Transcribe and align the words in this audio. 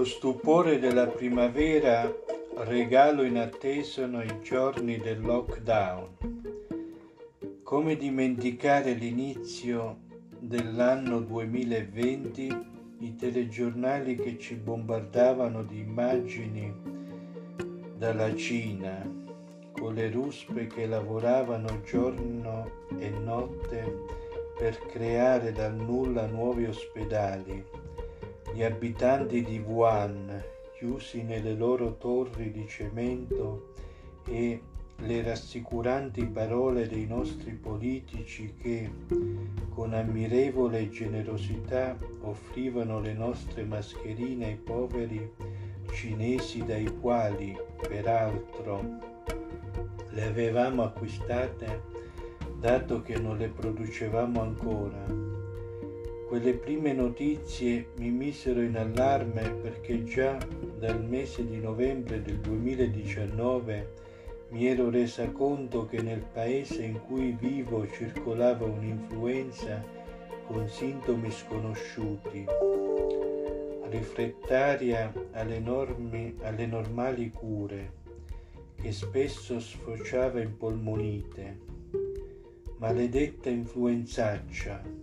Lo 0.00 0.06
stupore 0.06 0.78
della 0.78 1.08
primavera, 1.08 2.10
regalo 2.60 3.22
inatteso 3.22 4.06
nei 4.06 4.40
giorni 4.40 4.96
del 4.96 5.20
lockdown. 5.20 6.16
Come 7.62 7.96
dimenticare 7.96 8.94
l'inizio 8.94 9.98
dell'anno 10.38 11.20
2020, 11.20 12.66
i 13.00 13.14
telegiornali 13.14 14.16
che 14.16 14.38
ci 14.38 14.54
bombardavano 14.54 15.64
di 15.64 15.80
immagini 15.80 16.74
dalla 17.94 18.34
Cina, 18.34 19.06
con 19.72 19.92
le 19.92 20.10
ruspe 20.10 20.66
che 20.66 20.86
lavoravano 20.86 21.82
giorno 21.82 22.86
e 22.96 23.10
notte 23.10 24.06
per 24.56 24.78
creare 24.86 25.52
dal 25.52 25.74
nulla 25.74 26.24
nuovi 26.24 26.64
ospedali, 26.64 27.79
gli 28.52 28.62
abitanti 28.62 29.42
di 29.42 29.58
Wuhan 29.58 30.42
chiusi 30.76 31.22
nelle 31.22 31.54
loro 31.54 31.96
torri 31.96 32.50
di 32.50 32.66
cemento 32.66 33.72
e 34.26 34.60
le 34.96 35.22
rassicuranti 35.22 36.26
parole 36.26 36.86
dei 36.86 37.06
nostri 37.06 37.52
politici 37.52 38.54
che, 38.60 38.90
con 39.70 39.94
ammirevole 39.94 40.90
generosità, 40.90 41.96
offrivano 42.22 43.00
le 43.00 43.14
nostre 43.14 43.64
mascherine 43.64 44.46
ai 44.46 44.56
poveri 44.56 45.32
cinesi 45.92 46.64
dai 46.64 46.84
quali, 47.00 47.56
peraltro, 47.88 48.82
le 50.10 50.22
avevamo 50.22 50.82
acquistate 50.82 51.82
dato 52.58 53.00
che 53.00 53.18
non 53.18 53.38
le 53.38 53.48
producevamo 53.48 54.40
ancora. 54.40 55.29
Quelle 56.30 56.54
prime 56.54 56.92
notizie 56.92 57.88
mi 57.96 58.08
misero 58.10 58.60
in 58.60 58.76
allarme 58.76 59.50
perché 59.50 60.04
già 60.04 60.38
dal 60.78 61.04
mese 61.04 61.44
di 61.44 61.58
novembre 61.58 62.22
del 62.22 62.38
2019 62.38 63.94
mi 64.50 64.68
ero 64.68 64.90
resa 64.90 65.28
conto 65.32 65.86
che 65.86 66.00
nel 66.00 66.22
paese 66.22 66.84
in 66.84 67.00
cui 67.00 67.36
vivo 67.36 67.84
circolava 67.90 68.64
un'influenza 68.64 69.84
con 70.46 70.68
sintomi 70.68 71.32
sconosciuti, 71.32 72.46
riflettaria 73.88 75.12
alle, 75.32 75.58
norme, 75.58 76.36
alle 76.42 76.66
normali 76.66 77.32
cure, 77.32 77.92
che 78.80 78.92
spesso 78.92 79.58
sfociava 79.58 80.40
in 80.40 80.56
polmonite. 80.56 81.58
Maledetta 82.76 83.50
influenzaccia, 83.50 84.99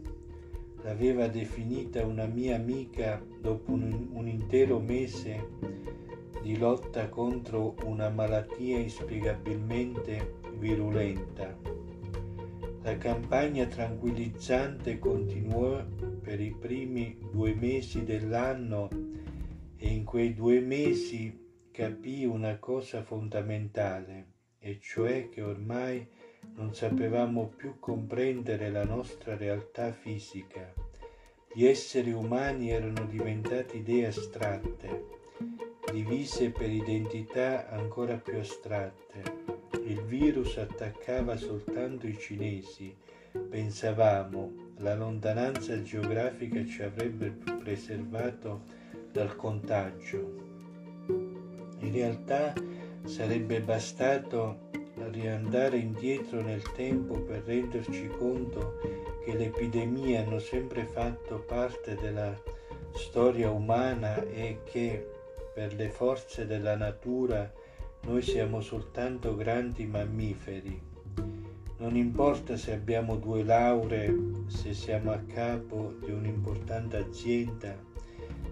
l'aveva 0.87 1.27
definita 1.27 2.05
una 2.05 2.25
mia 2.27 2.55
amica 2.55 3.21
dopo 3.41 3.73
un, 3.73 4.07
un 4.13 4.25
intero 4.25 4.79
mese 4.79 5.49
di 6.41 6.57
lotta 6.57 7.09
contro 7.09 7.75
una 7.83 8.07
malattia 8.07 8.79
inspiegabilmente 8.79 10.35
virulenta. 10.57 11.53
La 12.83 12.95
campagna 12.95 13.65
tranquillizzante 13.65 14.97
continuò 14.97 15.83
per 16.21 16.39
i 16.39 16.55
primi 16.57 17.17
due 17.31 17.53
mesi 17.53 18.05
dell'anno 18.05 18.87
e 19.75 19.89
in 19.89 20.05
quei 20.05 20.33
due 20.33 20.61
mesi 20.61 21.37
capì 21.69 22.23
una 22.23 22.59
cosa 22.59 23.03
fondamentale, 23.03 24.27
e 24.57 24.79
cioè 24.79 25.27
che 25.27 25.41
ormai 25.41 26.07
non 26.55 26.73
sapevamo 26.73 27.51
più 27.55 27.79
comprendere 27.79 28.69
la 28.69 28.83
nostra 28.83 29.35
realtà 29.35 29.91
fisica. 29.91 30.73
Gli 31.53 31.65
esseri 31.65 32.11
umani 32.11 32.71
erano 32.71 33.05
diventati 33.05 33.77
idee 33.77 34.07
astratte 34.07 35.17
divise 35.91 36.51
per 36.51 36.69
identità 36.69 37.69
ancora 37.69 38.17
più 38.17 38.37
astratte. 38.37 39.45
Il 39.85 40.01
virus 40.01 40.57
attaccava 40.57 41.37
soltanto 41.37 42.07
i 42.07 42.17
cinesi. 42.17 42.95
Pensavamo, 43.31 44.73
la 44.77 44.95
lontananza 44.95 45.81
geografica 45.81 46.65
ci 46.65 46.83
avrebbe 46.83 47.29
preservato 47.29 48.63
dal 49.11 49.35
contagio. 49.35 50.45
In 51.79 51.91
realtà 51.91 52.53
sarebbe 53.05 53.61
bastato 53.61 54.66
riandare 55.09 55.77
indietro 55.77 56.41
nel 56.41 56.61
tempo 56.73 57.19
per 57.19 57.43
renderci 57.45 58.07
conto 58.17 58.79
che 59.23 59.35
le 59.35 59.45
epidemie 59.45 60.17
hanno 60.17 60.39
sempre 60.39 60.85
fatto 60.85 61.39
parte 61.39 61.95
della 61.95 62.35
storia 62.93 63.49
umana 63.49 64.23
e 64.25 64.59
che 64.63 65.05
per 65.53 65.73
le 65.73 65.89
forze 65.89 66.45
della 66.45 66.75
natura 66.75 67.51
noi 68.01 68.21
siamo 68.21 68.61
soltanto 68.61 69.35
grandi 69.35 69.85
mammiferi. 69.85 70.81
Non 71.79 71.95
importa 71.95 72.55
se 72.55 72.73
abbiamo 72.73 73.17
due 73.17 73.43
lauree, 73.43 74.15
se 74.47 74.73
siamo 74.73 75.11
a 75.11 75.19
capo 75.19 75.93
di 76.03 76.11
un'importante 76.11 76.97
azienda, 76.97 77.75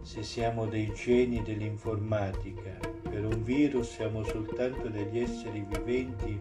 se 0.05 0.21
siamo 0.21 0.67
dei 0.67 0.93
geni 0.93 1.41
dell'informatica. 1.41 2.77
Per 3.01 3.25
un 3.25 3.41
virus 3.41 3.95
siamo 3.95 4.23
soltanto 4.23 4.87
degli 4.87 5.17
esseri 5.17 5.65
viventi 5.67 6.39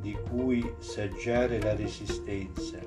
di 0.00 0.16
cui 0.30 0.64
saggiare 0.78 1.60
la 1.60 1.74
resistenza. 1.74 2.78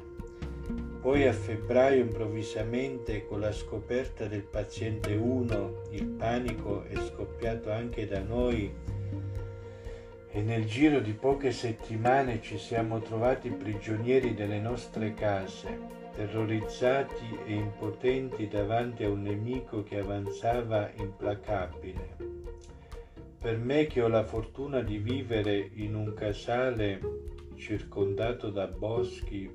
Poi 1.02 1.28
a 1.28 1.34
febbraio 1.34 2.02
improvvisamente 2.02 3.28
con 3.28 3.42
la 3.42 3.52
scoperta 3.52 4.26
del 4.28 4.44
paziente 4.44 5.16
1 5.16 5.82
il 5.92 6.06
panico 6.06 6.84
è 6.84 6.96
scoppiato 6.96 7.70
anche 7.70 8.08
da 8.08 8.22
noi 8.22 8.74
e 10.30 10.42
nel 10.42 10.66
giro 10.66 11.00
di 11.00 11.14
poche 11.14 11.52
settimane 11.52 12.42
ci 12.42 12.58
siamo 12.58 13.00
trovati 13.00 13.50
prigionieri 13.50 14.34
delle 14.34 14.60
nostre 14.60 15.14
case, 15.14 15.78
terrorizzati 16.14 17.38
e 17.46 17.54
impotenti 17.54 18.48
davanti 18.48 19.04
a 19.04 19.10
un 19.10 19.22
nemico 19.22 19.84
che 19.84 20.00
avanzava 20.00 20.90
implacabile. 20.96 22.16
Per 23.40 23.58
me 23.58 23.86
che 23.86 24.02
ho 24.02 24.08
la 24.08 24.24
fortuna 24.24 24.82
di 24.82 24.98
vivere 24.98 25.70
in 25.74 25.96
un 25.96 26.14
casale 26.14 27.00
circondato 27.56 28.50
da 28.50 28.68
boschi 28.68 29.50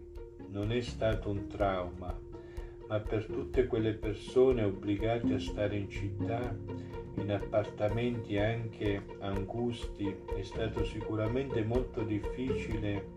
non 0.49 0.71
è 0.73 0.81
stato 0.81 1.31
un 1.31 1.47
trauma, 1.49 2.17
ma 2.87 3.01
per 3.01 3.27
tutte 3.27 3.67
quelle 3.67 3.95
persone 3.95 4.63
obbligate 4.63 5.35
a 5.35 5.39
stare 5.39 5.77
in 5.77 5.89
città, 5.89 6.55
in 7.17 7.31
appartamenti 7.31 8.39
anche 8.39 9.05
angusti, 9.21 10.15
è 10.35 10.43
stato 10.43 10.83
sicuramente 10.85 11.63
molto 11.63 12.03
difficile 12.03 13.09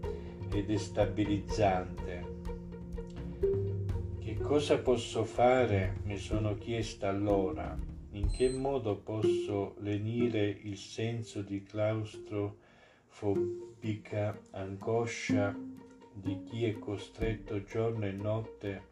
e 0.51 0.65
destabilizzante. 0.65 2.33
Che 4.19 4.37
cosa 4.39 4.77
posso 4.79 5.23
fare? 5.23 5.99
mi 6.03 6.17
sono 6.17 6.55
chiesta 6.55 7.07
allora. 7.09 7.77
In 8.11 8.29
che 8.31 8.49
modo 8.49 8.97
posso 8.97 9.75
lenire 9.79 10.47
il 10.47 10.77
senso 10.77 11.41
di 11.41 11.63
claustrofobica 11.63 14.39
angoscia 14.51 15.57
di 16.13 16.43
chi 16.43 16.65
è 16.65 16.77
costretto 16.79 17.63
giorno 17.63 18.05
e 18.05 18.11
notte 18.11 18.83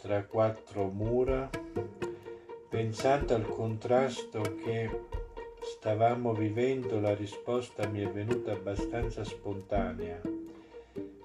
tra 0.00 0.24
quattro 0.24 0.88
mura, 0.90 1.50
pensando 2.74 3.36
al 3.36 3.46
contrasto 3.46 4.40
che 4.64 4.90
stavamo 5.62 6.34
vivendo, 6.34 6.98
la 6.98 7.14
risposta 7.14 7.86
mi 7.86 8.00
è 8.00 8.10
venuta 8.10 8.50
abbastanza 8.50 9.22
spontanea. 9.22 10.20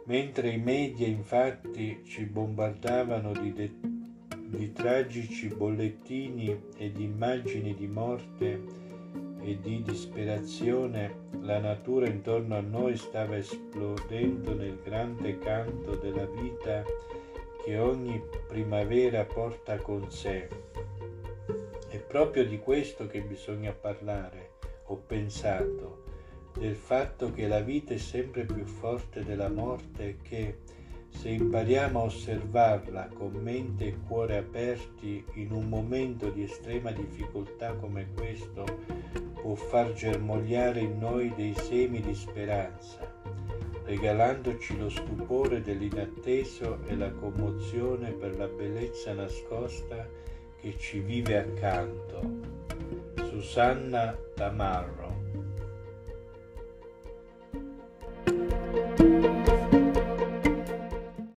Mentre 0.04 0.50
i 0.52 0.60
media 0.60 1.08
infatti 1.08 2.04
ci 2.06 2.26
bombardavano 2.26 3.32
di, 3.32 3.52
de- 3.54 3.74
di 4.46 4.72
tragici 4.74 5.48
bollettini 5.48 6.66
e 6.78 6.92
di 6.92 7.06
immagini 7.06 7.74
di 7.74 7.88
morte 7.88 8.62
e 9.42 9.60
di 9.60 9.82
disperazione, 9.82 11.30
la 11.42 11.58
natura 11.58 12.08
intorno 12.08 12.58
a 12.58 12.62
noi 12.62 12.96
stava 12.96 13.36
esplodendo 13.36 14.54
nel 14.54 14.78
grande 14.84 15.40
canto 15.40 15.96
della 15.96 16.28
vita 16.28 16.84
che 17.66 17.80
ogni 17.80 18.22
primavera 18.48 19.26
porta 19.26 19.78
con 19.78 20.12
sé. 20.12 20.48
Proprio 22.10 22.44
di 22.44 22.58
questo 22.58 23.06
che 23.06 23.22
bisogna 23.22 23.72
parlare, 23.72 24.54
ho 24.86 24.96
pensato, 24.96 26.06
del 26.58 26.76
fatto 26.76 27.32
che 27.32 27.48
la 27.48 27.60
vita 27.60 27.94
è 27.94 27.98
sempre 27.98 28.46
più 28.46 28.66
forte 28.66 29.24
della 29.24 29.48
morte 29.48 30.08
e 30.08 30.18
che 30.24 30.58
se 31.10 31.30
impariamo 31.30 32.00
a 32.00 32.06
osservarla 32.06 33.10
con 33.14 33.34
mente 33.34 33.86
e 33.86 33.98
cuore 34.08 34.38
aperti 34.38 35.24
in 35.36 35.52
un 35.52 35.70
momento 35.70 36.32
di 36.32 36.42
estrema 36.42 36.92
difficoltà 36.92 37.76
come 37.76 38.08
questo, 38.16 38.66
può 39.40 39.54
far 39.54 39.94
germogliare 39.94 40.80
in 40.80 40.98
noi 40.98 41.32
dei 41.36 41.54
semi 41.54 42.02
di 42.02 42.16
speranza, 42.16 43.08
regalandoci 43.84 44.80
lo 44.80 44.90
stupore 44.90 45.62
dell'inatteso 45.62 46.80
e 46.88 46.96
la 46.96 47.12
commozione 47.12 48.14
per 48.14 48.36
la 48.36 48.48
bellezza 48.48 49.14
nascosta 49.14 50.30
che 50.62 50.76
ci 50.78 51.00
vive 51.00 51.38
accanto, 51.38 52.22
Susanna 53.30 54.18
Tamarro. 54.36 55.09